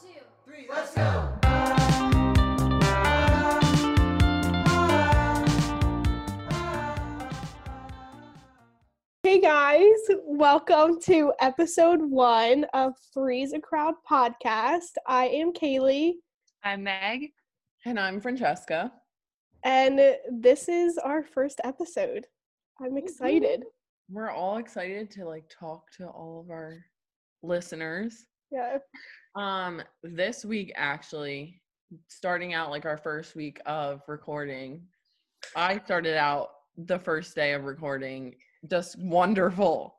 [0.00, 1.32] two, three, let's go!
[9.22, 9.90] Hey guys,
[10.24, 14.92] welcome to episode one of Three's a Crowd podcast.
[15.06, 16.14] I am Kaylee,
[16.62, 17.32] I'm Meg.
[17.84, 18.92] And I'm Francesca.
[19.64, 22.26] and this is our first episode.
[22.80, 23.64] I'm excited.
[24.08, 26.78] We're all excited to like talk to all of our
[27.42, 28.26] listeners.
[28.52, 28.78] Yeah.
[29.36, 31.60] Um this week actually
[32.08, 34.82] starting out like our first week of recording.
[35.54, 38.34] I started out the first day of recording
[38.68, 39.94] just wonderful.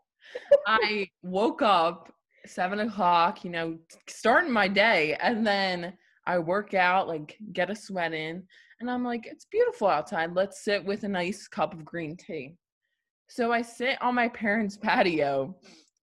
[0.66, 2.12] I woke up
[2.46, 3.78] seven o'clock, you know,
[4.08, 5.94] starting my day, and then
[6.26, 8.44] I work out, like get a sweat in,
[8.80, 10.34] and I'm like, it's beautiful outside.
[10.34, 12.56] Let's sit with a nice cup of green tea.
[13.30, 15.56] So I sit on my parents' patio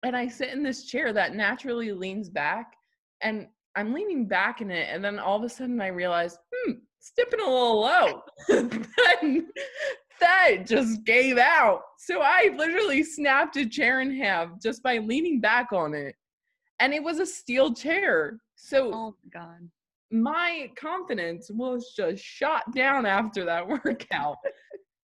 [0.04, 2.74] and I sit in this chair that naturally leans back,
[3.22, 6.72] and I'm leaning back in it, and then all of a sudden I realize, hmm,
[7.00, 8.22] it's dipping a little low.
[8.50, 9.48] then
[10.20, 11.82] that just gave out.
[11.98, 16.16] So I literally snapped a chair in half just by leaning back on it.
[16.80, 18.40] And it was a steel chair.
[18.56, 19.70] So Oh my god.
[20.12, 24.36] my confidence was just shot down after that workout.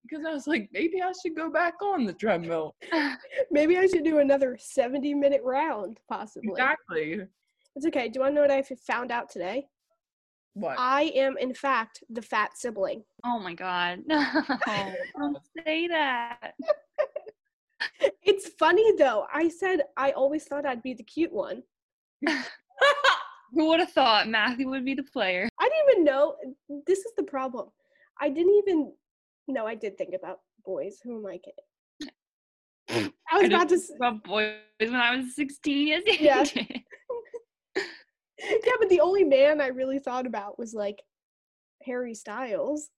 [0.04, 2.76] because I was like, maybe I should go back on the treadmill.
[3.52, 6.52] Maybe I should do another 70 minute round, possibly.
[6.52, 7.22] Exactly.
[7.76, 8.08] It's okay.
[8.10, 9.68] Do you want to know what I found out today?
[10.54, 10.78] What?
[10.80, 13.04] I am, in fact, the fat sibling.
[13.26, 14.00] Oh my god.
[14.06, 14.26] No.
[15.18, 16.54] Don't say that.
[18.24, 19.26] It's funny though.
[19.32, 21.62] I said I always thought I'd be the cute one.
[23.54, 25.48] Who would have thought Matthew would be the player?
[25.60, 26.36] I didn't even know.
[26.88, 27.70] This is the problem.
[28.20, 28.92] I didn't even.
[29.48, 31.00] No, I did think about boys.
[31.04, 33.12] Who am I kidding?
[33.30, 33.76] I was I about to.
[33.78, 36.44] didn't About boys when I was 16 yes, you Yeah.
[38.50, 38.62] Did.
[38.66, 41.02] Yeah, but the only man I really thought about was like
[41.86, 42.90] Harry Styles.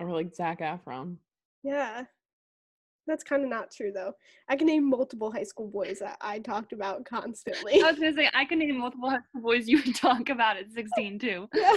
[0.00, 1.16] or like Zac Efron.
[1.62, 2.04] Yeah.
[3.06, 4.12] That's kind of not true though.
[4.48, 7.82] I can name multiple high school boys that I talked about constantly.
[7.82, 10.56] I was gonna say I can name multiple high school boys you would talk about
[10.56, 11.48] at 16 too.
[11.54, 11.74] yeah.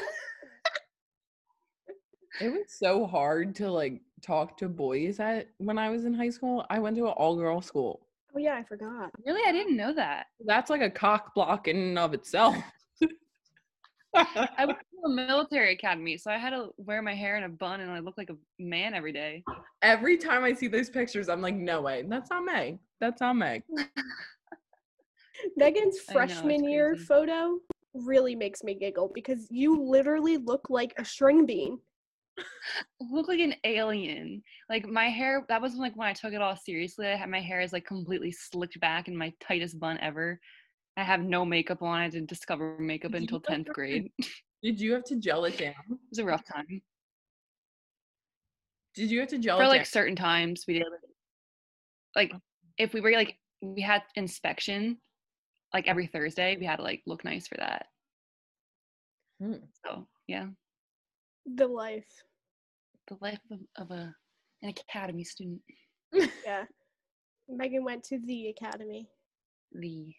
[2.41, 6.29] It was so hard to like talk to boys at when I was in high
[6.29, 6.66] school.
[6.69, 8.06] I went to an all girl school.
[8.35, 9.12] Oh yeah, I forgot.
[9.25, 10.28] Really, I didn't know that.
[10.46, 12.56] That's like a cock block in and of itself.
[14.16, 17.50] I went to a military academy, so I had to wear my hair in a
[17.50, 19.44] bun and I look like a man every day.
[19.81, 22.80] Every time I see those pictures, I'm like, no way, that's not Meg.
[23.00, 23.64] That's not Meg.
[25.58, 27.58] Megan's I know, freshman year photo
[27.94, 31.78] really makes me giggle because you literally look like a string bean.
[33.12, 34.42] look like an alien.
[34.70, 37.08] Like my hair, that was like when I took it all seriously.
[37.08, 40.40] I had my hair is like completely slicked back in my tightest bun ever.
[40.97, 42.00] I have no makeup on.
[42.00, 44.11] I didn't discover makeup Did until 10th grade.
[44.17, 44.28] It
[44.63, 45.73] Did you have to gel it down?
[45.89, 46.81] It was a rough time.
[48.95, 49.59] Did you have to gel it?
[49.59, 49.85] For it like down?
[49.85, 50.88] certain times we did
[52.16, 52.31] like
[52.78, 54.97] if we were like we had inspection
[55.73, 57.88] like every Thursday, we had to like look nice for that.
[59.41, 59.66] Hmm.
[59.85, 60.47] So yeah.
[61.55, 62.07] The life.
[63.07, 64.16] The life of, of a
[64.61, 65.61] an academy student.
[66.45, 66.63] Yeah.
[67.50, 69.07] Megan went to the academy.
[69.73, 70.13] The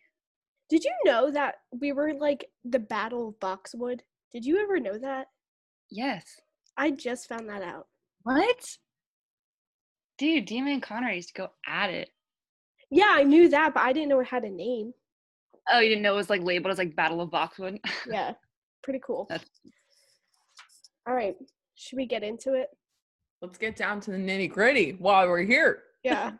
[0.68, 4.02] Did you know that we were like the Battle of Boxwood?
[4.32, 5.28] Did you ever know that?
[5.90, 6.24] yes.
[6.78, 7.86] I just found that out.
[8.24, 8.76] What?
[10.18, 12.10] Dude, Demon and Connor used to go at it.
[12.90, 14.92] Yeah, I knew that, but I didn't know it had a name.
[15.70, 17.78] Oh, you didn't know it was like labeled as like Battle of Boxwood?
[18.10, 18.32] Yeah,
[18.82, 19.26] pretty cool.
[19.30, 19.48] That's
[21.08, 21.34] All right,
[21.76, 22.68] should we get into it?
[23.40, 25.82] Let's get down to the nitty gritty while we're here.
[26.02, 26.32] Yeah.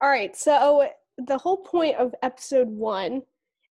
[0.00, 0.88] All right, so
[1.18, 3.22] the whole point of episode one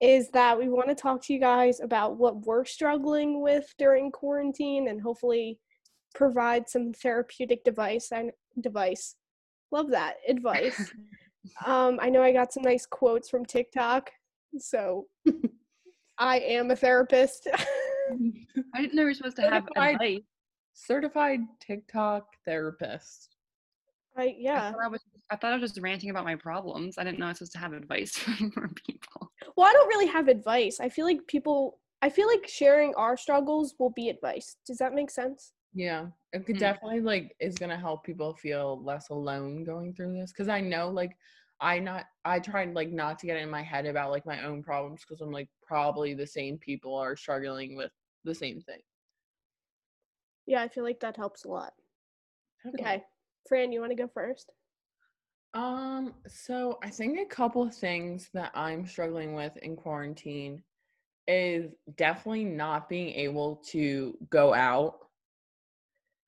[0.02, 4.12] is that we want to talk to you guys about what we're struggling with during
[4.12, 5.60] quarantine and hopefully
[6.14, 9.16] provide some therapeutic device and device.
[9.72, 10.92] Love that advice.
[11.66, 14.12] um, I know I got some nice quotes from TikTok,
[14.58, 15.06] so
[16.18, 17.48] I am a therapist.
[18.74, 20.22] I didn't know we were supposed to have Certified- advice.
[20.78, 23.36] Certified TikTok therapist.
[24.18, 24.72] I I yeah.
[24.72, 25.02] thought I, was,
[25.32, 26.98] I thought I was just ranting about my problems.
[26.98, 28.12] I didn't know I was supposed to have advice
[28.54, 29.32] for people.
[29.58, 30.80] Well, I don't really have advice.
[30.80, 31.80] I feel like people.
[32.02, 34.58] I feel like sharing our struggles will be advice.
[34.68, 35.54] Does that make sense?
[35.74, 36.60] Yeah, it could Mm.
[36.60, 40.32] definitely like is gonna help people feel less alone going through this.
[40.32, 41.18] Cause I know like
[41.60, 44.62] I not I tried like not to get in my head about like my own
[44.62, 47.92] problems because I'm like probably the same people are struggling with
[48.24, 48.82] the same thing.
[50.46, 51.74] Yeah, I feel like that helps a lot.
[52.64, 52.86] Definitely.
[52.86, 53.04] Okay,
[53.48, 54.52] Fran, you want to go first?
[55.56, 60.62] Um, so I think a couple of things that I'm struggling with in quarantine
[61.28, 64.98] is definitely not being able to go out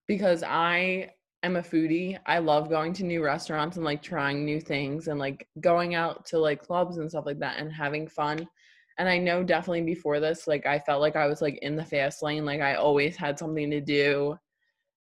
[0.07, 1.11] because I
[1.43, 2.17] am a foodie.
[2.25, 6.25] I love going to new restaurants and like trying new things and like going out
[6.27, 8.47] to like clubs and stuff like that and having fun.
[8.97, 11.85] And I know definitely before this, like I felt like I was like in the
[11.85, 14.37] fast lane, like I always had something to do.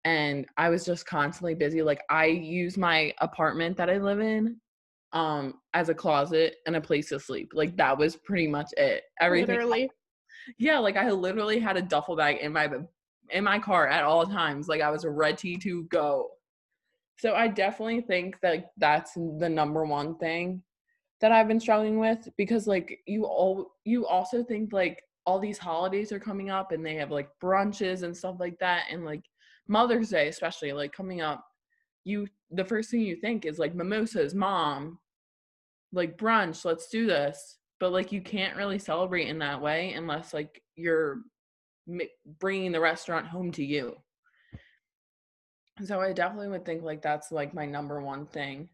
[0.05, 1.81] And I was just constantly busy.
[1.81, 4.57] Like I use my apartment that I live in
[5.13, 7.51] um as a closet and a place to sleep.
[7.53, 9.03] Like that was pretty much it.
[9.19, 9.89] Everything Literally.
[10.57, 12.69] yeah, like I literally had a duffel bag in my
[13.31, 14.67] in my car at all times.
[14.67, 16.29] Like I was ready to go.
[17.17, 20.61] So I definitely think that that's the number one thing
[21.21, 25.57] that I've been struggling with because like you all you also think like all these
[25.57, 29.23] holidays are coming up and they have like brunches and stuff like that and like
[29.67, 31.45] Mother's Day especially like coming up
[32.03, 34.99] you the first thing you think is like mimosas mom
[35.95, 37.57] like brunch let's do this.
[37.79, 41.21] But like you can't really celebrate in that way unless like you're
[42.39, 43.95] bringing the restaurant home to you.
[45.83, 48.69] So i definitely would think like that's like my number one thing.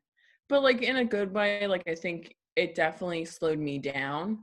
[0.49, 4.39] But like in a good way like i think it definitely slowed me down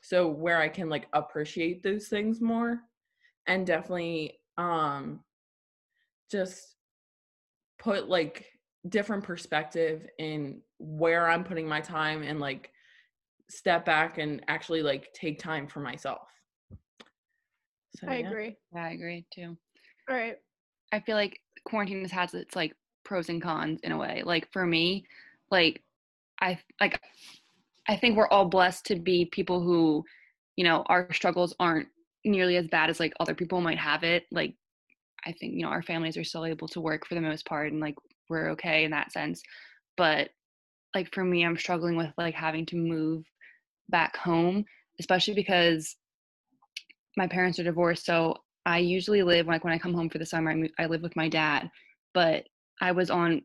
[0.00, 2.80] so where i can like appreciate those things more
[3.46, 5.20] and definitely um
[6.30, 6.76] just
[7.78, 8.46] put like
[8.88, 12.70] different perspective in where i'm putting my time and like
[13.48, 16.30] step back and actually like take time for myself
[17.96, 18.28] so, I yeah.
[18.28, 18.56] agree.
[18.74, 19.56] Yeah, I agree too.
[20.08, 20.36] All right.
[20.92, 22.74] I feel like quarantine has had its like
[23.04, 24.22] pros and cons in a way.
[24.24, 25.04] Like for me,
[25.50, 25.82] like
[26.40, 27.00] I like
[27.88, 30.04] I think we're all blessed to be people who,
[30.56, 31.88] you know, our struggles aren't
[32.24, 34.24] nearly as bad as like other people might have it.
[34.30, 34.54] Like
[35.26, 37.72] I think, you know, our families are still able to work for the most part
[37.72, 37.94] and like
[38.28, 39.42] we're okay in that sense.
[39.96, 40.30] But
[40.94, 43.24] like for me, I'm struggling with like having to move
[43.88, 44.64] back home,
[44.98, 45.96] especially because
[47.16, 48.06] my parents are divorced.
[48.06, 48.36] So
[48.66, 51.16] I usually live like when I come home for the summer, I, I live with
[51.16, 51.70] my dad.
[52.14, 52.46] But
[52.80, 53.42] I was on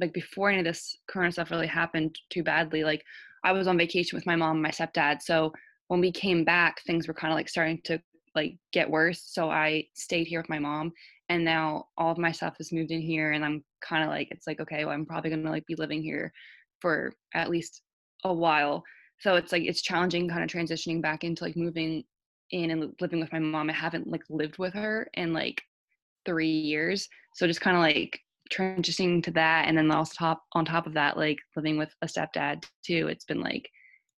[0.00, 2.84] like before any of this current stuff really happened too badly.
[2.84, 3.02] Like
[3.44, 5.22] I was on vacation with my mom and my stepdad.
[5.22, 5.52] So
[5.88, 8.00] when we came back, things were kind of like starting to
[8.34, 9.22] like get worse.
[9.26, 10.92] So I stayed here with my mom,
[11.28, 14.28] and now all of my stuff has moved in here, and I'm kind of like
[14.30, 16.32] it's like okay, well I'm probably gonna like be living here
[16.80, 17.82] for at least
[18.24, 18.82] a while.
[19.20, 22.04] So it's like it's challenging kind of transitioning back into like moving
[22.50, 23.70] in and living with my mom.
[23.70, 25.62] I haven't like lived with her in like
[26.24, 27.08] three years.
[27.34, 28.20] So just kind of like
[28.52, 32.06] transitioning to that and then also top on top of that, like living with a
[32.06, 33.08] stepdad too.
[33.08, 33.68] It's been like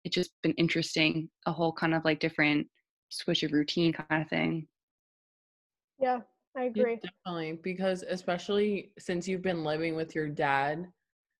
[0.05, 2.67] it's just been interesting, a whole kind of like different
[3.09, 4.67] switch of routine kind of thing.
[5.99, 6.21] Yeah,
[6.55, 7.01] I Yeah, agree.
[7.01, 10.91] definitely because especially since you've been living with your dad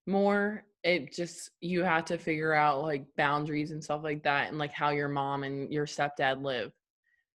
[0.08, 4.58] more it just you have to figure out like boundaries and stuff like that and
[4.58, 6.72] like how your mom and your stepdad live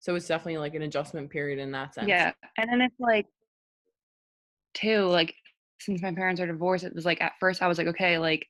[0.00, 2.32] so it's definitely like an adjustment period in that sense Yeah.
[2.56, 3.26] And then it's like
[4.74, 5.34] too, like
[5.80, 8.46] since my parents are divorced, it was like at first I was like, okay, like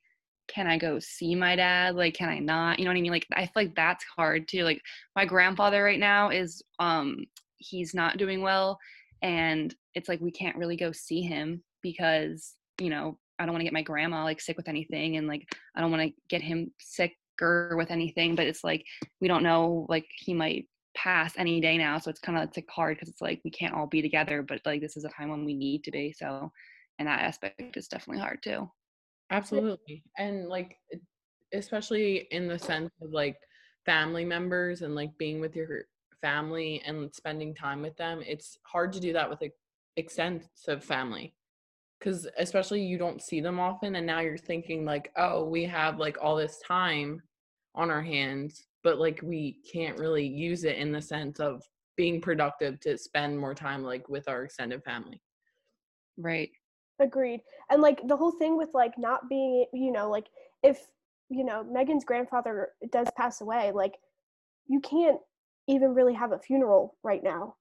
[0.47, 1.95] can I go see my dad?
[1.95, 2.79] Like can I not?
[2.79, 3.11] You know what I mean?
[3.11, 4.63] Like I feel like that's hard too.
[4.63, 4.81] Like
[5.15, 7.25] my grandfather right now is um
[7.57, 8.77] he's not doing well
[9.21, 13.61] and it's like we can't really go see him because, you know, I don't want
[13.61, 16.41] to get my grandma like sick with anything and like I don't want to get
[16.41, 18.85] him sicker with anything, but it's like
[19.21, 22.57] we don't know like he might pass any day now so it's kind of it's
[22.57, 25.09] like hard because it's like we can't all be together but like this is a
[25.09, 26.51] time when we need to be so
[26.99, 28.69] and that aspect is definitely hard too
[29.31, 30.77] absolutely and like
[31.53, 33.37] especially in the sense of like
[33.85, 35.85] family members and like being with your
[36.21, 39.53] family and spending time with them it's hard to do that with like
[39.97, 41.35] extensive family
[41.99, 45.99] because especially you don't see them often and now you're thinking like oh we have
[45.99, 47.21] like all this time
[47.75, 51.61] on our hands but like we can't really use it in the sense of
[51.95, 55.21] being productive to spend more time like with our extended family.
[56.17, 56.49] Right
[56.99, 57.41] Agreed.
[57.69, 60.27] And like the whole thing with like not being, you know, like
[60.61, 60.87] if,
[61.29, 63.95] you know, Megan's grandfather does pass away, like
[64.67, 65.19] you can't
[65.67, 67.55] even really have a funeral right now.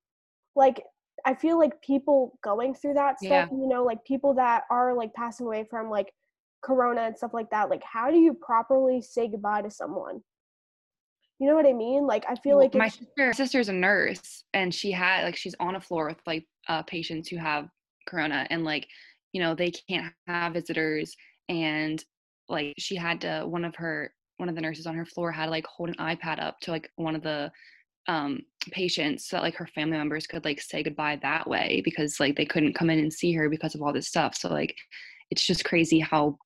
[0.55, 0.83] Like
[1.25, 3.47] I feel like people going through that Yeah.
[3.47, 6.13] stuff, you know, like people that are like passing away from like
[6.63, 10.21] corona and stuff like that, like how do you properly say goodbye to someone?
[11.39, 12.07] You know what I mean?
[12.07, 15.57] Like I feel like my it's, sister sister's a nurse and she had like she's
[15.59, 17.69] on a floor with like uh patients who have
[18.07, 18.87] corona and like
[19.33, 21.15] you know they can't have visitors
[21.49, 22.05] and
[22.49, 25.47] like she had to one of her one of the nurses on her floor had
[25.47, 27.51] to like hold an ipad up to like one of the
[28.09, 28.41] um
[28.73, 32.37] patients so that like her family members could like say goodbye that way because like
[32.37, 34.75] they couldn't come in and see her because of all this stuff so like
[35.31, 36.37] it's just crazy how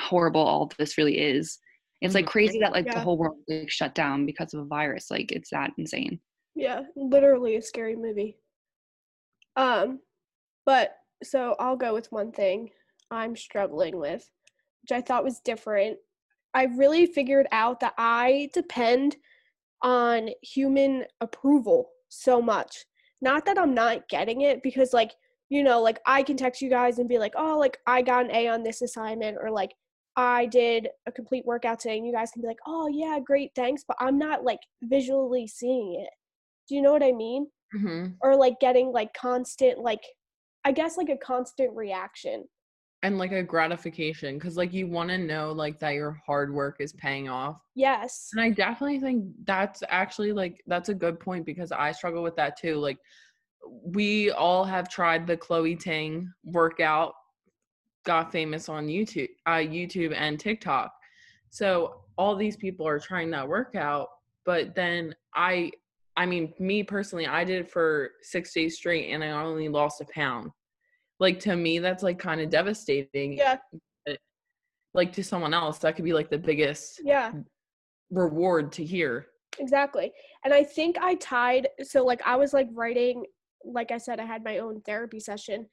[0.00, 1.58] horrible all this really is
[2.02, 2.30] It's like Mhm.
[2.30, 2.94] crazy that like Yeah.
[2.94, 5.10] the whole world like shut down because of a virus.
[5.10, 6.20] Like it's that insane.
[6.54, 8.38] Yeah, literally a scary movie.
[9.56, 10.00] Um,
[10.66, 12.70] but so I'll go with one thing
[13.10, 14.28] I'm struggling with,
[14.82, 15.98] which I thought was different.
[16.54, 19.16] I really figured out that I depend
[19.82, 22.86] on human approval so much.
[23.20, 25.12] Not that I'm not getting it, because, like,
[25.48, 28.24] you know, like I can text you guys and be like, oh, like I got
[28.24, 29.72] an A on this assignment, or like
[30.16, 33.52] I did a complete workout today, and you guys can be like, oh, yeah, great,
[33.54, 33.84] thanks.
[33.86, 36.10] But I'm not like visually seeing it.
[36.68, 37.48] Do you know what I mean?
[37.72, 40.02] hmm Or like getting like constant, like,
[40.66, 42.44] I guess like a constant reaction.
[43.04, 46.78] And like a gratification, because like you want to know like that your hard work
[46.80, 47.60] is paying off.
[47.76, 48.30] Yes.
[48.32, 52.34] And I definitely think that's actually like that's a good point because I struggle with
[52.34, 52.76] that too.
[52.76, 52.98] Like
[53.84, 57.14] we all have tried the Chloe Ting workout,
[58.04, 60.92] got famous on YouTube, uh, YouTube and TikTok.
[61.50, 64.08] So all these people are trying that workout,
[64.44, 65.70] but then I,
[66.16, 70.00] I mean, me personally, I did it for six days straight and I only lost
[70.00, 70.50] a pound.
[71.20, 73.34] Like to me, that's like kind of devastating.
[73.34, 73.58] Yeah.
[74.94, 77.32] Like to someone else, that could be like the biggest Yeah.
[78.10, 79.26] reward to hear.
[79.58, 80.12] Exactly.
[80.44, 83.24] And I think I tied so like I was like writing
[83.64, 85.66] like I said I had my own therapy session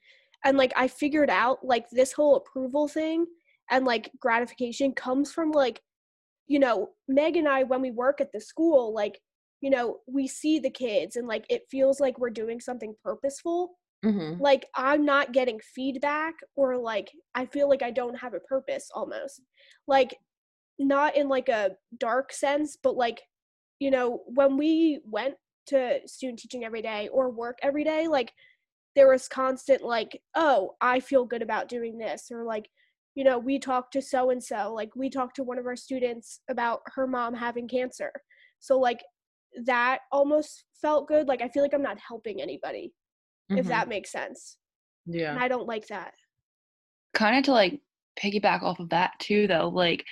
[0.44, 3.26] and like I figured out like this whole approval thing
[3.70, 5.80] and like gratification comes from like
[6.48, 9.20] you know Meg and I when we work at the school like
[9.64, 13.76] you know we see the kids and like it feels like we're doing something purposeful
[14.04, 14.38] Mm-hmm.
[14.42, 18.90] like I'm not getting feedback or like I feel like I don't have a purpose
[18.94, 19.40] almost.
[19.88, 20.18] Like
[20.78, 23.22] not in like a dark sense, but like
[23.78, 25.36] you know, when we went
[25.68, 28.30] to student teaching every day or work every day, like
[28.94, 32.68] there was constant like, oh, I feel good about doing this or like
[33.14, 35.76] you know, we talked to so and so, like we talked to one of our
[35.76, 38.12] students about her mom having cancer.
[38.60, 39.00] So like
[39.66, 41.28] that almost felt good.
[41.28, 42.92] Like I feel like I'm not helping anybody
[43.50, 43.68] if Mhm.
[43.68, 44.58] that makes sense.
[45.06, 45.36] And yeah.
[45.38, 46.14] I don't like that.
[47.14, 47.80] kind of to like
[48.18, 50.04] piggyback off of that too though like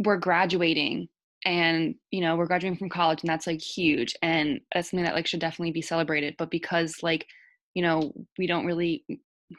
[0.00, 1.08] we're graduating
[1.44, 5.14] and you know we're graduating from college and that's like huge and that's something that
[5.14, 7.26] like should definitely be celebrated but because like
[7.74, 9.04] you know we don't really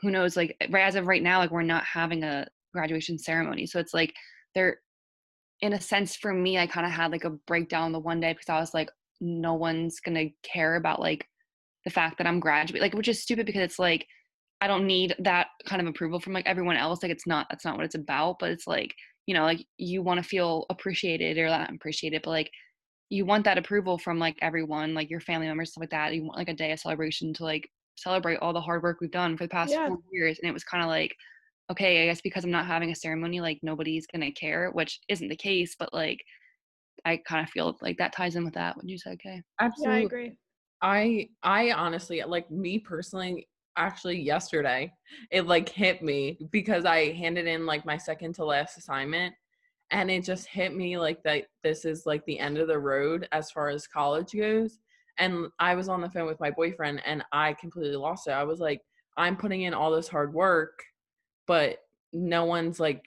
[0.01, 3.65] who knows like right as of right now like we're not having a graduation ceremony
[3.65, 4.13] so it's like
[4.55, 4.79] there
[5.61, 8.33] in a sense for me i kind of had like a breakdown the one day
[8.33, 8.89] because i was like
[9.21, 11.27] no one's gonna care about like
[11.85, 14.05] the fact that i'm graduating like which is stupid because it's like
[14.61, 17.03] I don't need that kind of approval from like everyone else.
[17.03, 18.39] Like it's not that's not what it's about.
[18.39, 18.95] But it's like,
[19.27, 22.51] you know, like you want to feel appreciated or not appreciated, but like
[23.09, 26.13] you want that approval from like everyone, like your family members, stuff like that.
[26.13, 29.11] You want like a day of celebration to like celebrate all the hard work we've
[29.11, 29.87] done for the past Yeah.
[29.87, 30.39] four years.
[30.39, 31.15] And it was kind of like,
[31.71, 35.29] okay, I guess because I'm not having a ceremony, like nobody's gonna care, which isn't
[35.29, 36.23] the case, but like
[37.05, 38.77] I kind of feel like that ties in with that.
[38.77, 39.35] Would you say okay?
[39.35, 39.97] Yeah, Absolutely.
[39.97, 40.37] I agree.
[40.81, 44.93] I I honestly like me personally actually yesterday
[45.31, 49.35] it like hit me because I handed in like my second to last assignment
[49.91, 53.27] and it just hit me like that this is like the end of the road
[53.31, 54.79] as far as college goes
[55.17, 58.31] and I was on the phone with my boyfriend and I completely lost it.
[58.31, 58.81] I was like
[59.17, 60.83] I'm putting in all this hard work
[61.47, 61.79] but
[62.13, 63.03] no one's like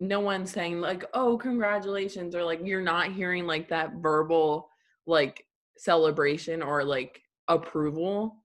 [0.00, 4.68] no one's saying like oh congratulations or like you're not hearing like that verbal
[5.06, 5.44] like
[5.76, 8.36] celebration or like approval.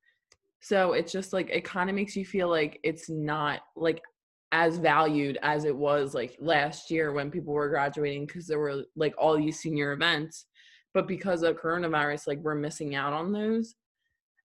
[0.59, 4.01] So it's just like it kind of makes you feel like it's not like
[4.51, 8.83] as valued as it was like last year when people were graduating because there were
[8.95, 10.45] like all these senior events
[10.93, 13.75] but because of coronavirus like we're missing out on those.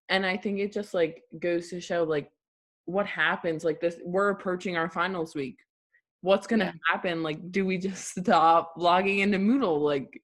[0.09, 2.31] And i think it just like goes to show like
[2.87, 5.57] what happens like this we're approaching our finals week
[6.21, 6.73] what's gonna Yeah.
[6.91, 10.21] happen like do we just stop logging into moodle like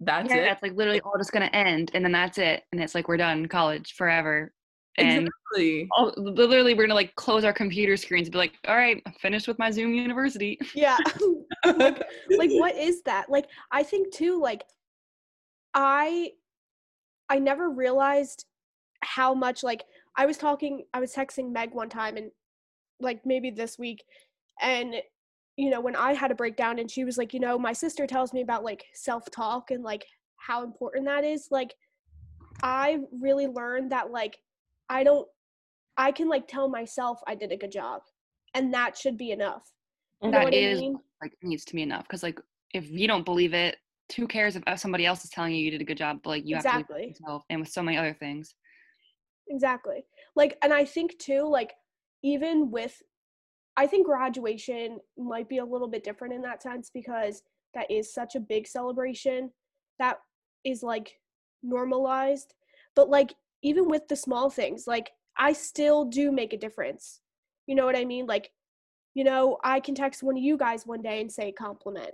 [0.00, 2.82] that's yeah, it it's like literally all just gonna end, and then that's it, and
[2.82, 4.52] it's like we're done college forever.
[4.98, 8.76] And exactly all, literally, we're gonna like close our computer screens and be like, "All
[8.76, 10.98] right, I'm finished with my Zoom University." Yeah.
[11.64, 12.02] like,
[12.36, 13.30] like what is that?
[13.30, 14.64] Like I think too like
[15.74, 16.32] I
[17.28, 18.44] I never realized
[19.02, 19.84] how much like
[20.16, 22.30] I was talking I was texting Meg one time and
[23.00, 24.04] like maybe this week
[24.60, 24.94] and
[25.56, 28.06] you know when I had a breakdown and she was like, you know, my sister
[28.06, 30.04] tells me about like self-talk and like
[30.36, 31.48] how important that is.
[31.50, 31.74] Like
[32.62, 34.38] I really learned that like
[34.88, 35.26] I don't
[35.96, 38.02] I can like tell myself I did a good job
[38.54, 39.70] and that should be enough.
[40.22, 40.98] You That is I mean?
[41.22, 42.40] like needs to be enough because like
[42.72, 43.76] if you don't believe it,
[44.16, 46.20] who cares if somebody else is telling you you did a good job?
[46.22, 48.54] But like you have to believe yourself, and with so many other things.
[49.48, 50.04] Exactly.
[50.34, 51.74] Like, and I think too, like,
[52.22, 53.02] even with
[53.76, 57.42] I think graduation might be a little bit different in that sense because
[57.74, 59.50] that is such a big celebration
[59.98, 60.18] that
[60.64, 61.18] is like
[61.62, 62.54] normalized.
[62.94, 67.20] But like even with the small things, like I still do make a difference.
[67.66, 68.26] You know what I mean?
[68.26, 68.50] Like,
[69.14, 72.12] you know, I can text one of you guys one day and say compliment.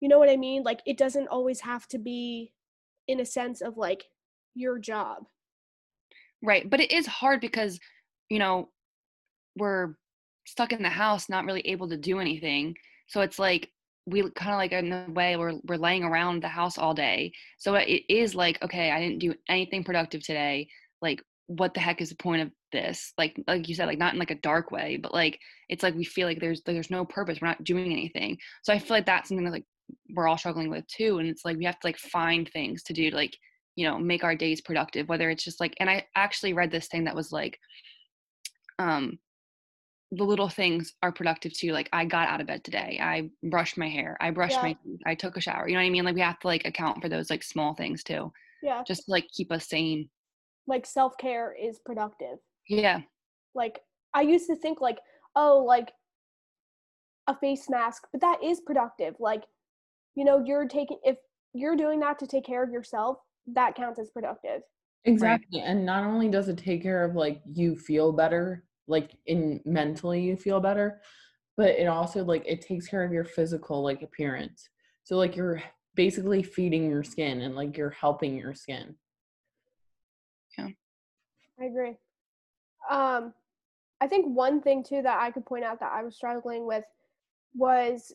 [0.00, 0.62] You know what I mean?
[0.62, 2.52] Like it doesn't always have to be
[3.06, 4.06] in a sense of like
[4.54, 5.26] your job.
[6.42, 6.68] Right.
[6.68, 7.78] But it is hard because,
[8.28, 8.70] you know,
[9.56, 9.94] we're
[10.46, 12.76] stuck in the house, not really able to do anything.
[13.08, 13.70] So it's like
[14.06, 17.32] we kind of like in a way we're we're laying around the house all day.
[17.58, 20.68] So it is like, okay, I didn't do anything productive today.
[21.02, 23.12] Like, what the heck is the point of this?
[23.18, 25.94] Like, like you said, like not in like a dark way, but like it's like
[25.94, 27.38] we feel like there's like, there's no purpose.
[27.40, 28.38] We're not doing anything.
[28.62, 29.66] So I feel like that's something that like
[30.14, 31.18] we're all struggling with too.
[31.18, 33.36] And it's like we have to like find things to do to like
[33.76, 35.08] you know make our days productive.
[35.08, 37.58] Whether it's just like, and I actually read this thing that was like,
[38.78, 39.18] um
[40.12, 41.72] the little things are productive too.
[41.72, 42.98] Like I got out of bed today.
[43.00, 44.16] I brushed my hair.
[44.20, 44.62] I brushed Yeah.
[44.62, 45.00] my teeth.
[45.06, 45.68] I took a shower.
[45.68, 46.04] You know what I mean?
[46.04, 48.82] Like we have to like account for those like small things too, Yeah.
[48.84, 50.10] just to like keep us sane.
[50.66, 52.38] Like self care is productive.
[52.68, 53.02] Yeah.
[53.54, 53.78] Like
[54.12, 54.98] I used to think like,
[55.36, 55.92] oh, like
[57.28, 59.14] a face mask, but that is productive.
[59.20, 59.44] Like,
[60.16, 61.18] you know, you're taking if
[61.54, 63.18] you're doing that to take care of yourself,
[63.48, 64.62] that counts as productive.
[65.04, 65.60] Exactly.
[65.60, 70.20] And not only does it take care of like you feel better, like in mentally
[70.20, 71.00] you feel better,
[71.56, 74.68] but it also like it takes care of your physical like appearance.
[75.04, 75.62] So like you're
[75.94, 78.94] basically feeding your skin and like you're helping your skin.
[80.58, 80.68] Yeah.
[81.60, 81.96] I agree.
[82.90, 83.34] Um,
[84.00, 86.84] I think one thing too that I could point out that I was struggling with
[87.54, 88.12] was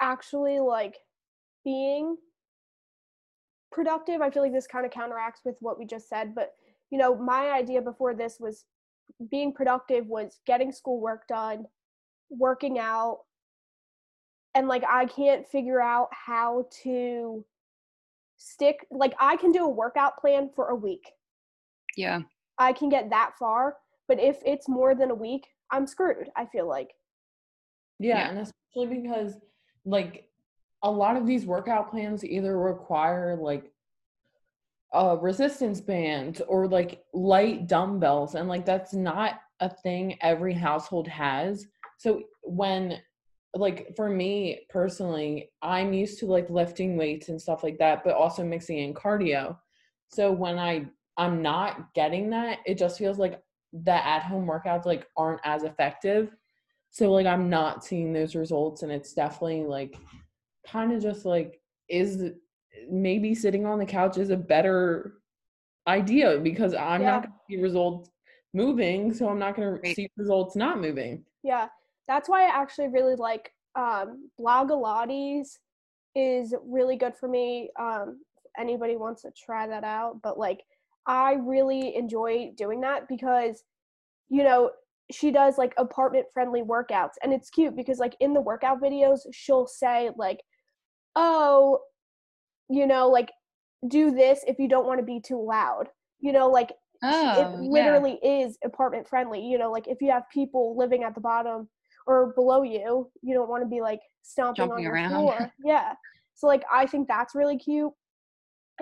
[0.00, 0.96] actually like
[1.64, 2.16] being
[3.72, 4.20] productive.
[4.20, 6.52] I feel like this kind of counteracts with what we just said, but
[6.90, 8.64] you know, my idea before this was
[9.30, 11.66] being productive was getting schoolwork done,
[12.30, 13.20] working out,
[14.54, 17.44] and like I can't figure out how to
[18.36, 21.10] stick like I can do a workout plan for a week.
[21.96, 22.20] Yeah.
[22.58, 23.76] I can get that far,
[24.08, 26.28] but if it's more than a week, I'm screwed.
[26.36, 26.90] I feel like.
[27.98, 28.28] Yeah, Yeah.
[28.30, 29.34] and especially because
[29.84, 30.28] like
[30.82, 33.70] a lot of these workout plans either require like
[34.92, 41.06] uh resistance bands or like light dumbbells and like that's not a thing every household
[41.06, 41.66] has.
[41.98, 42.98] So when
[43.54, 48.14] like for me personally, I'm used to like lifting weights and stuff like that, but
[48.14, 49.56] also mixing in cardio.
[50.08, 54.86] So when I I'm not getting that, it just feels like the at home workouts
[54.86, 56.34] like aren't as effective.
[56.90, 59.96] So like I'm not seeing those results and it's definitely like
[60.66, 62.32] kind of just like is
[62.90, 65.20] maybe sitting on the couch is a better
[65.86, 67.10] idea because I'm Yeah.
[67.12, 68.10] not going to see results
[68.54, 71.24] moving, so I'm not going to see results not moving.
[71.42, 71.68] Yeah,
[72.08, 74.30] that's why I actually really like um,
[76.16, 77.70] is really good for me.
[77.78, 80.62] Um, if anybody wants to try that out, but like
[81.06, 83.62] I really enjoy doing that because
[84.28, 84.70] you know
[85.10, 89.20] she does like apartment friendly workouts and it's cute because like in the workout videos
[89.32, 90.40] she'll say like
[91.16, 91.78] oh
[92.68, 93.30] you know like
[93.88, 95.88] do this if you don't want to be too loud
[96.20, 96.70] you know like
[97.02, 97.56] Oh, it yeah.
[97.60, 99.40] literally is apartment friendly.
[99.40, 101.66] You know, like if you have people living at the bottom
[102.06, 105.10] or below you, you don't want to be like stomping on Jumping your around.
[105.12, 105.50] floor.
[105.64, 105.94] Yeah.
[106.34, 107.90] So like I think that's really cute.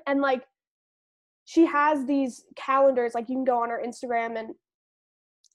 [0.09, 0.43] And like
[1.45, 4.49] she has these calendars, like you can go on her Instagram and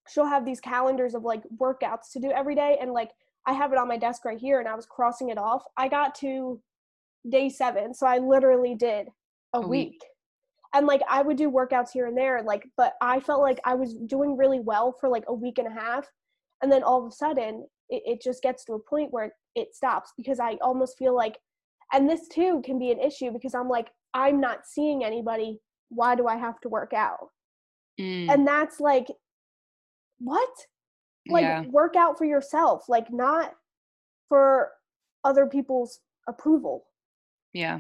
[0.07, 2.77] she'll have these calendars of like workouts to do every day.
[2.79, 3.11] And like
[3.45, 5.63] I have it on my desk right here and I was crossing it off.
[5.77, 6.61] I got to
[7.29, 7.93] day seven.
[7.93, 9.07] So I literally did
[9.53, 9.91] a, A week.
[9.91, 10.01] week
[10.73, 13.75] and like I would do workouts here and there, like, but I felt like I
[13.75, 16.09] was doing really well for like a week and a half,
[16.63, 19.75] and then all of a sudden it, it just gets to a point where it
[19.75, 21.37] stops because I almost feel like,
[21.93, 25.59] and this too can be an issue because I'm like I'm not seeing anybody.
[25.89, 27.27] Why do I have to work out?
[28.01, 29.05] Mm, And that's like,
[30.19, 30.49] what?
[31.27, 31.61] Like yeah.
[31.67, 33.53] work out for yourself, like not
[34.27, 34.71] for
[35.23, 36.85] other people's approval.
[37.53, 37.79] Yeah.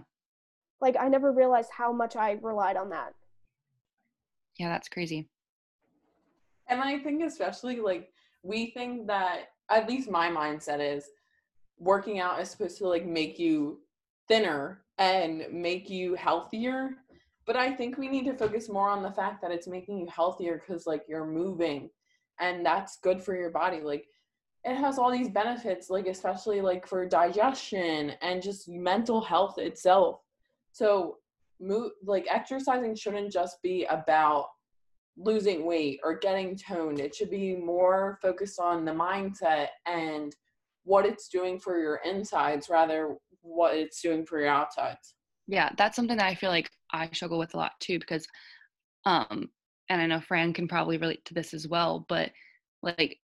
[0.79, 3.13] Like I never realized how much I relied on that.
[4.57, 4.69] Yeah.
[4.69, 5.27] That's crazy.
[6.67, 8.09] And I think especially like
[8.43, 11.09] we think that at least my mindset is
[11.77, 13.79] working out is supposed to like make you
[14.27, 16.91] thinner and make you healthier.
[17.45, 20.07] But I think we need to focus more on the fact that it's making you
[20.07, 21.89] healthier because like you're moving
[22.43, 23.79] and that's good for your body.
[23.81, 24.05] Like
[24.65, 30.19] it has all these benefits, like especially like for digestion and just mental health itself.
[30.73, 31.17] So
[31.59, 34.47] move like exercising shouldn't just be about
[35.15, 36.99] losing weight or getting toned.
[36.99, 40.35] It should be more focused on the mindset and
[40.83, 45.15] what it's doing for your insides rather what it's doing for your outsides.
[45.47, 48.25] Yeah, that's something that I feel like I struggle with a lot too because
[49.05, 49.49] um
[49.89, 52.31] and I know Fran can probably relate to this as well, but
[52.81, 53.19] like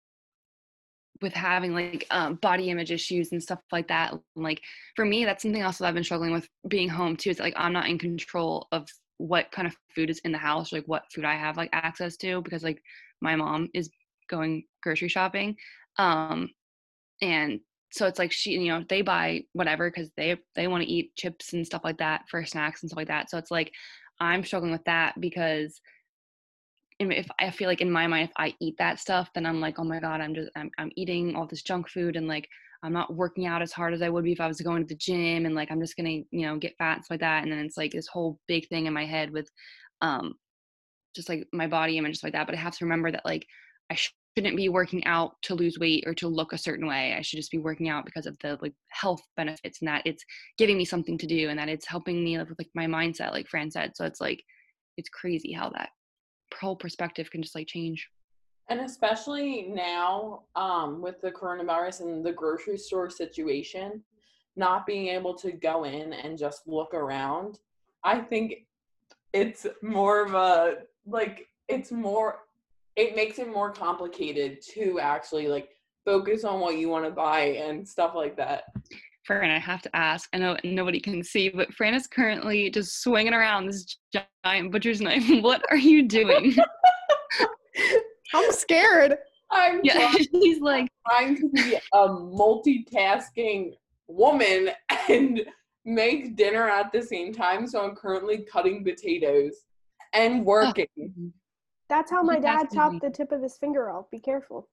[1.20, 4.60] with having like um, body image issues and stuff like that like
[4.94, 7.54] for me that's something else that i've been struggling with being home too is like
[7.56, 10.86] i'm not in control of what kind of food is in the house or, like
[10.86, 12.80] what food i have like access to because like
[13.20, 13.90] my mom is
[14.28, 15.56] going grocery shopping
[15.98, 16.48] um
[17.20, 20.88] and so it's like she you know they buy whatever because they they want to
[20.88, 23.72] eat chips and stuff like that for snacks and stuff like that so it's like
[24.20, 25.80] i'm struggling with that because
[26.98, 29.78] if I feel like in my mind, if I eat that stuff, then I'm like,
[29.78, 32.48] oh my god, I'm just I'm I'm eating all this junk food and like
[32.82, 34.88] I'm not working out as hard as I would be if I was going to
[34.88, 37.42] the gym and like I'm just gonna you know get fat and stuff like that.
[37.44, 39.48] And then it's like this whole big thing in my head with
[40.00, 40.34] um
[41.14, 42.46] just like my body image like that.
[42.46, 43.46] But I have to remember that like
[43.90, 43.96] I
[44.36, 47.14] shouldn't be working out to lose weight or to look a certain way.
[47.16, 50.24] I should just be working out because of the like health benefits and that it's
[50.58, 53.48] giving me something to do and that it's helping me with like my mindset, like
[53.48, 53.92] Fran said.
[53.96, 54.42] So it's like
[54.96, 55.90] it's crazy how that
[56.60, 58.08] whole perspective can just like change.
[58.68, 64.02] And especially now um, with the coronavirus and the grocery store situation,
[64.56, 67.60] not being able to go in and just look around,
[68.04, 68.66] I think
[69.32, 72.40] it's more of a like it's more
[72.96, 75.70] it makes it more complicated to actually like
[76.04, 78.64] focus on what you want to buy and stuff like that.
[79.28, 80.30] Fran, I have to ask.
[80.32, 83.98] I know nobody can see, but Fran is currently just swinging around this
[84.42, 85.22] giant butcher's knife.
[85.42, 86.56] What are you doing?
[88.34, 89.18] I'm scared.
[89.50, 93.74] I'm yeah, he's like trying to be a multitasking
[94.06, 94.70] woman
[95.10, 95.42] and
[95.84, 97.66] make dinner at the same time.
[97.66, 99.64] So I'm currently cutting potatoes
[100.14, 100.44] and oh.
[100.44, 101.34] working.
[101.90, 104.10] That's how my dad chopped the tip of his finger off.
[104.10, 104.68] Be careful.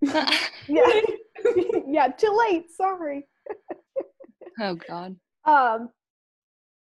[0.00, 0.30] Yeah.
[1.86, 2.70] yeah, too late.
[2.70, 3.26] Sorry.
[4.60, 5.16] oh God.
[5.44, 5.90] Um,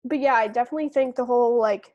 [0.04, 1.92] but yeah, I definitely think the whole like,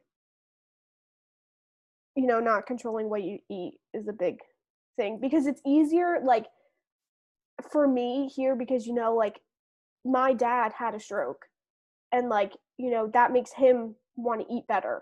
[2.15, 4.37] you know, not controlling what you eat is a big
[4.97, 6.19] thing because it's easier.
[6.23, 6.47] Like
[7.71, 9.39] for me here, because you know, like
[10.05, 11.45] my dad had a stroke,
[12.11, 15.01] and like you know that makes him want to eat better.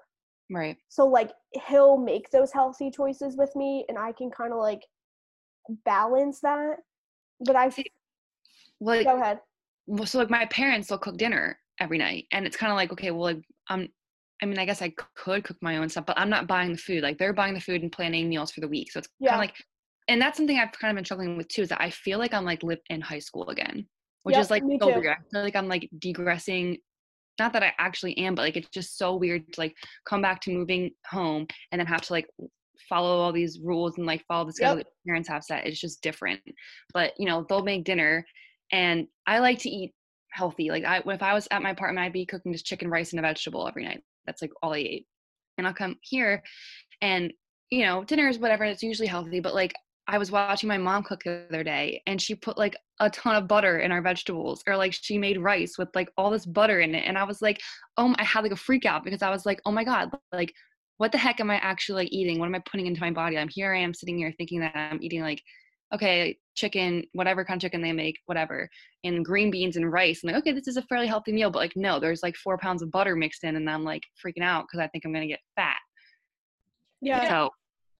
[0.51, 0.77] Right.
[0.89, 1.31] So like
[1.67, 4.85] he'll make those healthy choices with me, and I can kind of like
[5.85, 6.77] balance that
[7.45, 7.71] but I
[8.79, 9.39] like go ahead.
[9.87, 12.91] Well, so like my parents they'll cook dinner every night, and it's kind of like
[12.91, 13.89] okay, well, like I'm.
[14.41, 16.77] I mean, I guess I could cook my own stuff, but I'm not buying the
[16.77, 17.03] food.
[17.03, 19.31] Like they're buying the food and planning meals for the week, so it's yeah.
[19.31, 19.55] kind of like,
[20.07, 21.63] and that's something I've kind of been struggling with too.
[21.63, 23.85] Is that I feel like I'm like live in high school again,
[24.23, 25.07] which yep, is like so weird.
[25.07, 26.77] I feel like I'm like degressing
[27.37, 29.73] not that I actually am, but like it's just so weird to like
[30.05, 32.27] come back to moving home and then have to like
[32.87, 34.85] follow all these rules and like follow the schedule yep.
[34.85, 35.65] that parents have set.
[35.65, 36.41] It's just different.
[36.93, 38.25] But you know, they'll make dinner,
[38.71, 39.93] and I like to eat
[40.31, 40.69] healthy.
[40.69, 43.19] Like I, if I was at my apartment, I'd be cooking just chicken, rice, and
[43.19, 44.01] a vegetable every night.
[44.25, 45.07] That's like all I ate.
[45.57, 46.41] And I'll come here,
[47.01, 47.33] and
[47.69, 48.63] you know, dinner is whatever.
[48.63, 49.73] It's usually healthy, but like
[50.07, 53.35] I was watching my mom cook the other day, and she put like a ton
[53.35, 56.79] of butter in our vegetables, or like she made rice with like all this butter
[56.79, 57.61] in it, and I was like,
[57.97, 60.53] oh, I had like a freak out because I was like, oh my god, like
[60.99, 62.39] what the heck am I actually eating?
[62.39, 63.37] What am I putting into my body?
[63.37, 65.41] I'm here, I am sitting here thinking that I'm eating like,
[65.93, 68.69] okay, chicken, whatever kind of chicken they make, whatever,
[69.05, 70.21] and green beans and rice.
[70.21, 72.57] And like, okay, this is a fairly healthy meal, but like, no, there's like four
[72.57, 75.25] pounds of butter mixed in, and I'm like freaking out because I think I'm gonna
[75.25, 75.77] get fat.
[77.01, 77.29] Yeah.
[77.29, 77.49] So,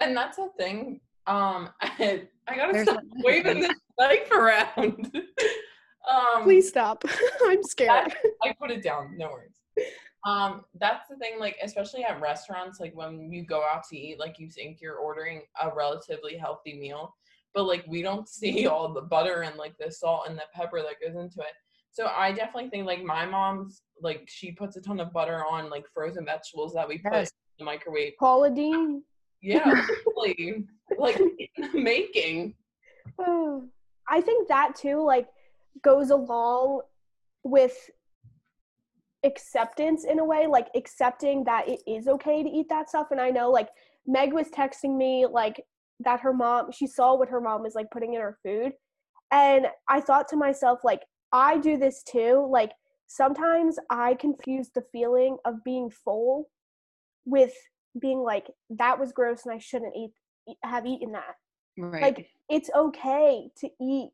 [0.01, 0.99] and that's the thing.
[1.25, 5.15] Um, I, I gotta stop waving this knife around.
[6.09, 7.05] um, Please stop.
[7.45, 8.13] I'm scared.
[8.43, 9.15] I, I put it down.
[9.17, 9.55] No worries.
[10.25, 14.19] Um, that's the thing, like especially at restaurants, like when you go out to eat,
[14.19, 17.15] like you think you're ordering a relatively healthy meal,
[17.53, 20.81] but like we don't see all the butter and like the salt and the pepper
[20.81, 21.53] that goes into it.
[21.91, 25.69] So I definitely think like my mom's like she puts a ton of butter on
[25.69, 27.31] like frozen vegetables that we put yes.
[27.57, 28.13] in the microwave.
[28.19, 29.03] Paula Deen.
[29.41, 29.85] Yeah,
[30.97, 31.19] like
[31.73, 32.55] making.
[34.09, 35.27] I think that too, like,
[35.83, 36.81] goes along
[37.43, 37.89] with
[39.25, 43.07] acceptance in a way, like accepting that it is okay to eat that stuff.
[43.11, 43.69] And I know like
[44.07, 45.61] Meg was texting me like
[46.01, 48.73] that her mom, she saw what her mom was like putting in her food.
[49.31, 51.01] And I thought to myself, like,
[51.31, 52.47] I do this too.
[52.49, 52.71] Like,
[53.07, 56.49] sometimes I confuse the feeling of being full
[57.25, 57.53] with
[57.99, 60.11] being like, that was gross and I shouldn't eat,
[60.63, 61.35] have eaten that.
[61.77, 62.01] Right.
[62.01, 64.09] Like, it's okay to eat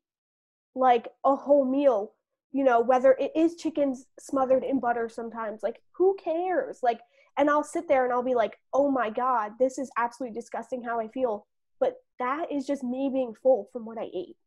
[0.75, 2.11] like a whole meal
[2.55, 6.79] you know, whether it is chickens smothered in butter sometimes, like who cares?
[6.81, 7.01] Like,
[7.37, 10.81] and I'll sit there and I'll be like, oh my God, this is absolutely disgusting
[10.81, 11.47] how I feel.
[11.81, 14.37] But that is just me being full from what I ate.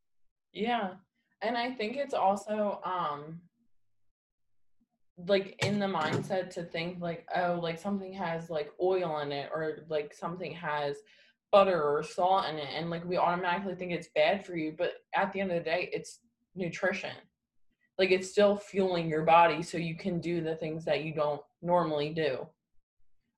[0.55, 0.93] Yeah.
[1.43, 3.43] And I think it's also um
[5.27, 9.51] like in the mindset to think like oh like something has like oil in it
[9.53, 10.97] or like something has
[11.53, 14.93] butter or salt in it and like we automatically think it's bad for you but
[15.17, 16.21] at the end of the day it's
[16.55, 17.11] nutrition
[17.99, 21.41] like it's still fueling your body so you can do the things that you don't
[21.63, 22.47] normally do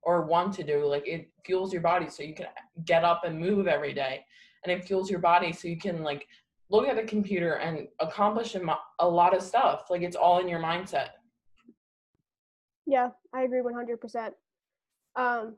[0.03, 2.47] or want to do like it fuels your body so you can
[2.85, 4.25] get up and move every day
[4.65, 6.27] and it fuels your body so you can like
[6.71, 8.61] look at the computer and accomplish a,
[9.01, 11.11] a lot of stuff like it's all in your mindset
[12.91, 14.33] Yeah, I agree 100%.
[15.15, 15.57] Um,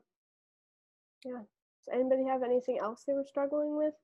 [1.25, 1.41] yeah.
[1.41, 3.95] Does anybody have anything else they were struggling with?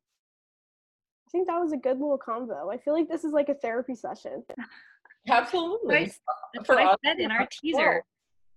[1.29, 2.73] I think that was a good little convo.
[2.73, 4.43] I feel like this is like a therapy session.
[5.29, 6.11] absolutely Right.
[6.55, 8.03] That's For what I us, said in our as teaser.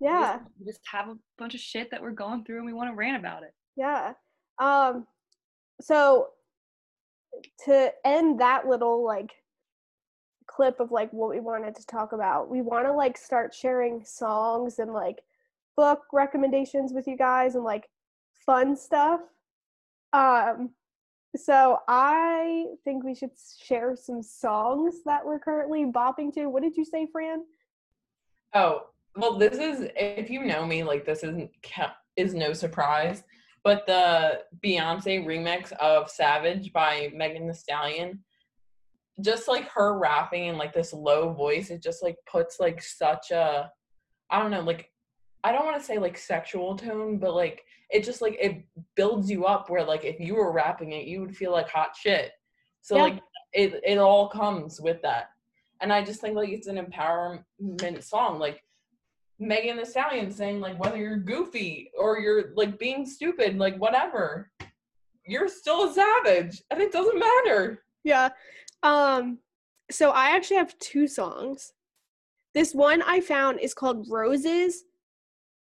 [0.00, 2.66] We just- Yeah, we just have a bunch of shit that we're going through and
[2.66, 3.52] we want to rant about it.
[3.76, 4.14] yeah.
[4.58, 5.06] Um,
[5.80, 6.28] so
[7.64, 9.32] to end that little like
[10.46, 14.04] clip of like what we wanted to talk about, we want to like start sharing
[14.04, 15.20] songs and like
[15.76, 17.88] book recommendations with you guys and like
[18.46, 19.20] fun stuff.
[20.12, 20.70] Um,
[21.36, 23.30] so I think we should
[23.62, 26.46] share some songs that we're currently bopping to.
[26.46, 27.44] What did you say, Fran?
[28.54, 31.50] Oh, well, this is if you know me, like this isn't
[32.16, 33.24] is no surprise.
[33.64, 38.24] But the Beyonce remix of Savage by Megan Thee Stallion,
[39.20, 43.30] just like her rapping in like this low voice, it just like puts like such
[43.30, 43.70] a
[44.30, 44.91] I don't know, like
[45.44, 48.64] I don't want to say like sexual tone, but like it just like it
[48.96, 51.96] builds you up where like if you were rapping it, you would feel like hot
[52.00, 52.32] shit.
[52.80, 53.02] So Yeah.
[53.02, 53.20] like
[53.52, 55.30] it it all comes with that.
[55.80, 58.38] And I just think like it's an empowerment song.
[58.38, 58.62] Like
[59.40, 64.50] Megan Thee Stallion saying like whether you're goofy or you're like being stupid, like whatever,
[65.26, 67.82] you're still a savage, and it doesn't matter.
[68.04, 68.28] Yeah.
[68.84, 69.38] Um
[69.90, 71.72] so I actually have two songs.
[72.54, 74.84] This one I found is called Roses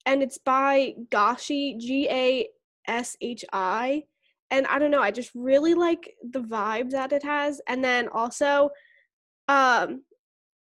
[0.08, 2.48] and it's by Gashi G A
[2.88, 4.06] S H I
[4.50, 8.08] and I don't know, I just really like the vibe that it has and then
[8.08, 8.70] also
[9.50, 10.04] um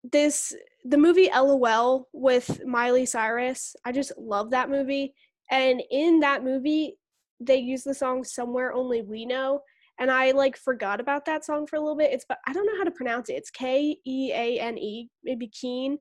[0.02, 3.74] this the movie LOL with Miley Cyrus.
[3.84, 5.14] I just love that movie
[5.50, 6.96] and in that movie
[7.40, 9.60] they use the song Somewhere Only We Know
[10.00, 12.12] and I like forgot about that song for a little bit.
[12.12, 13.34] It's but I don't know how to pronounce it.
[13.34, 15.98] It's K E A N E, maybe Keen,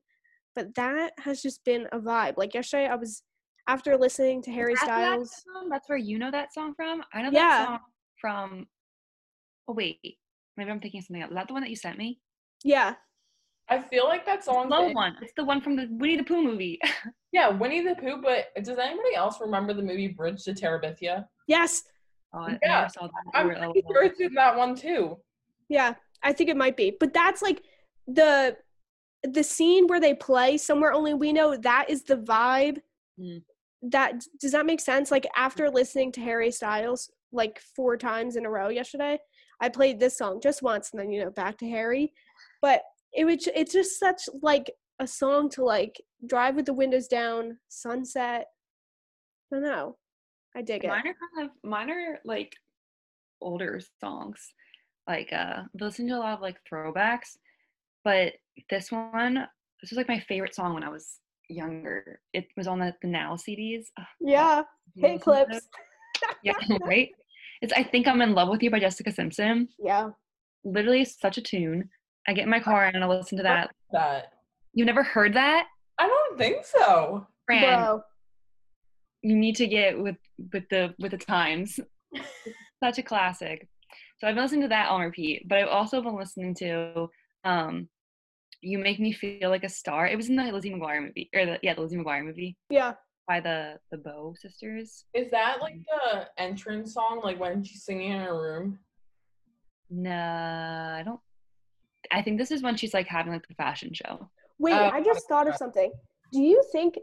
[0.56, 2.34] but that has just been a vibe.
[2.36, 3.22] Like yesterday, I was
[3.68, 5.30] after listening to Harry That's that Styles.
[5.54, 5.68] song?
[5.68, 7.02] That's where you know that song from?
[7.12, 7.48] I know Yeah.
[7.48, 7.78] that song
[8.20, 8.66] from.
[9.68, 10.00] Oh wait,
[10.56, 11.30] maybe I'm thinking of something else.
[11.30, 12.18] Is that the one that you sent me?
[12.64, 12.94] Yeah,
[13.68, 14.68] I feel like that song.
[14.68, 15.16] Slow one.
[15.22, 16.80] It's the one from the Winnie the Pooh movie.
[17.30, 18.22] Yeah, Winnie the Pooh.
[18.22, 21.26] But does anybody else remember the movie Bridge to Terabithia?
[21.46, 21.82] yes,
[22.32, 23.12] oh, I Yeah, never saw that.
[23.34, 25.18] I'm pretty sure it's in that one too.
[25.68, 25.92] yeah.
[26.22, 27.62] I think it might be, but that's like
[28.06, 28.56] the
[29.24, 31.54] the scene where they play somewhere only we know.
[31.56, 32.78] That is the vibe.
[33.20, 33.42] Mm.
[33.82, 35.10] That does that make sense?
[35.10, 39.18] Like after listening to Harry Styles like four times in a row yesterday,
[39.60, 42.12] I played this song just once, and then you know back to Harry.
[42.60, 47.08] But it was it's just such like a song to like drive with the windows
[47.08, 48.46] down, sunset.
[49.52, 49.96] I don't know.
[50.56, 50.88] I dig it.
[50.88, 52.54] Mine are kind of mine are like
[53.40, 54.40] older songs.
[55.06, 57.36] Like uh I've listened to a lot of like throwbacks,
[58.04, 58.32] but
[58.70, 59.46] this one
[59.80, 62.20] this was like my favorite song when I was younger.
[62.32, 63.84] It was on the, the Now CDs.
[63.98, 64.62] Ugh, Yeah,
[64.94, 65.60] you hit clips.
[66.42, 67.10] Yeah, right.
[67.62, 69.68] It's I think I'm in love with you by Jessica Simpson.
[69.78, 70.10] Yeah.
[70.64, 71.88] Literally such a tune.
[72.26, 73.70] I get in my car and I listen to that.
[73.92, 74.32] That
[74.74, 75.66] You've never heard that?
[75.98, 77.26] I don't think so.
[77.46, 78.02] Fran, Bro.
[79.22, 80.16] you need to get with
[80.52, 81.78] with the with the times.
[82.82, 83.68] Such a classic.
[84.18, 87.08] So I've been listening to that on repeat, but I've also been listening to
[87.44, 87.88] um
[88.60, 90.06] You Make Me Feel Like a Star.
[90.06, 91.30] It was in the Lizzie McGuire movie.
[91.34, 92.94] Or the yeah, the Lizzie McGuire movie Yeah.
[93.26, 95.04] by the the Beu sisters.
[95.14, 98.78] Is that like the entrance song, like when she's singing in her room?
[99.90, 101.20] No, I don't
[102.10, 104.28] I think this is when she's like having like the fashion show.
[104.58, 105.92] Wait, Uh, I just thought of something.
[106.32, 106.98] Do you think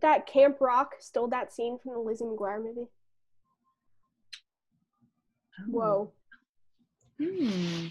[0.00, 2.86] that Camp Rock stole that scene from the Lizzie McGuire movie?
[5.68, 6.12] Whoa.
[7.18, 7.88] Hmm.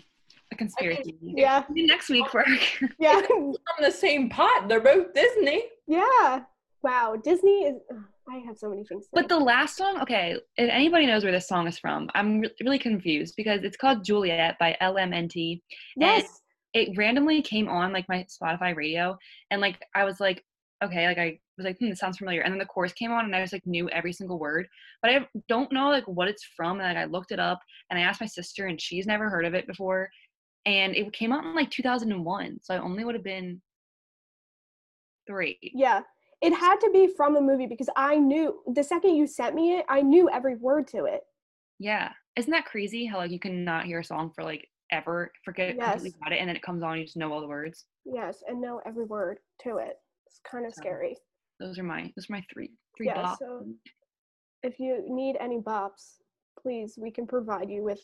[0.59, 1.15] A conspiracy.
[1.21, 1.63] Yeah.
[1.69, 2.45] Maybe next week for
[2.99, 3.21] Yeah.
[3.21, 4.67] From the same pot.
[4.67, 5.63] They're both Disney.
[5.87, 6.41] yeah.
[6.81, 7.15] Wow.
[7.21, 7.75] Disney is.
[7.91, 9.05] ugh, I have so many things.
[9.05, 9.27] To But say.
[9.27, 12.79] the last song, okay, if anybody knows where this song is from, I'm re- really
[12.79, 15.61] confused because it's called Juliet by LMNT.
[15.97, 16.41] yes.
[16.73, 19.17] it randomly came on like my Spotify radio,
[19.51, 20.45] and like I was like,
[20.83, 22.41] okay, like I was like, hmm, this sounds familiar.
[22.41, 24.67] And then the chorus came on, and I was like, knew every single word,
[25.01, 26.79] but I don't know like what it's from.
[26.79, 29.45] And like I looked it up, and I asked my sister, and she's never heard
[29.45, 30.09] of it before.
[30.65, 33.61] And it came out in like 2001, so I only would have been
[35.27, 35.57] three.
[35.61, 36.01] Yeah.
[36.41, 39.77] It had to be from a movie because I knew the second you sent me
[39.77, 41.21] it, I knew every word to it.
[41.79, 43.05] Yeah, isn't that crazy?
[43.05, 46.47] How like you cannot hear a song for like ever, forget completely about it, and
[46.49, 47.85] then it comes on, you just know all the words.
[48.05, 49.97] Yes, and know every word to it.
[50.27, 51.17] It's kind of So, scary.
[51.59, 53.37] Those are my those are my three three Yeah, bops.
[53.39, 53.65] so-
[54.63, 56.19] If you need any bops,
[56.61, 57.99] please, we can provide you with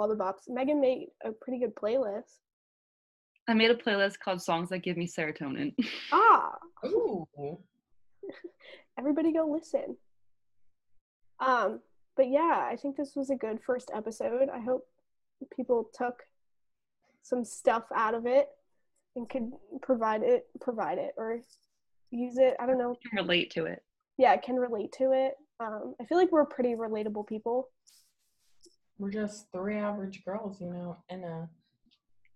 [0.00, 0.48] all the bops.
[0.48, 2.38] Megan made a pretty good playlist.
[3.48, 5.74] I made a playlist called "Songs That Give Me Serotonin."
[6.12, 6.56] Ah,
[6.86, 7.26] Ooh.
[8.98, 9.96] everybody go listen.
[11.40, 11.80] Um,
[12.16, 14.48] but yeah, I think this was a good first episode.
[14.52, 14.86] I hope
[15.54, 16.24] people took
[17.22, 18.48] some stuff out of it
[19.16, 21.40] and could provide it, provide it, or
[22.10, 22.54] use it.
[22.58, 22.96] I don't know.
[23.08, 23.82] can relate to it.
[24.16, 25.34] Yeah, can relate to it.
[25.60, 27.68] Um, I feel like we're pretty relatable people.
[28.98, 31.48] We're just three average girls, you know, in a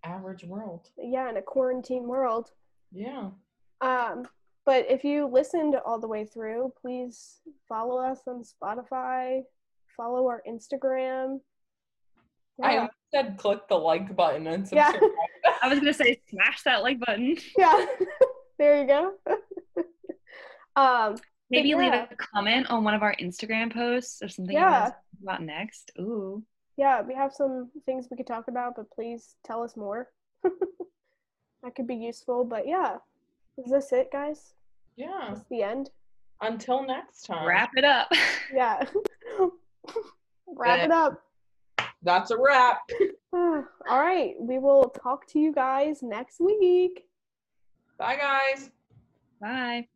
[0.04, 0.88] average world.
[0.96, 2.50] Yeah, in a quarantine world.
[2.92, 3.30] Yeah.
[3.80, 4.26] Um,
[4.64, 9.42] but if you listened all the way through, please follow us on Spotify,
[9.96, 11.40] follow our Instagram.
[12.62, 12.76] I Yeah.
[12.78, 14.94] almost said click the like button and subscribe.
[14.94, 15.00] Yeah.
[15.00, 15.54] subscribe.
[15.62, 17.36] I was gonna say smash that like button.
[17.58, 17.86] yeah.
[18.58, 19.14] there you go.
[20.76, 21.16] um,
[21.50, 24.70] Maybe leave a comment on one of our Instagram posts or something you Yeah.
[24.80, 25.90] want to talk about next.
[25.98, 26.42] Ooh
[26.76, 30.08] yeah, we have some things we could talk about, but please tell us more.
[30.42, 32.44] that could be useful.
[32.44, 32.96] But yeah,
[33.58, 34.54] is this it, guys?
[34.96, 35.26] Yeah.
[35.28, 35.90] That's the end.
[36.40, 37.46] Until next time.
[37.46, 38.10] Wrap it up.
[38.54, 38.84] yeah.
[40.46, 40.84] wrap yeah.
[40.84, 41.22] it up.
[42.02, 42.80] That's a wrap.
[43.32, 44.34] All right.
[44.40, 47.06] We will talk to you guys next week.
[47.98, 48.70] Bye, guys.
[49.40, 49.88] Bye.